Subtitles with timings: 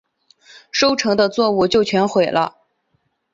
[0.71, 2.57] 收成的作物就全毁了